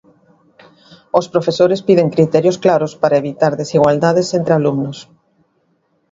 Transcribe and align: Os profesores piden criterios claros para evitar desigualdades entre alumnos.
Os 1.19 1.25
profesores 1.33 1.83
piden 1.87 2.11
criterios 2.15 2.57
claros 2.63 2.93
para 3.01 3.19
evitar 3.21 3.51
desigualdades 3.61 4.27
entre 4.39 4.53
alumnos. 4.55 4.97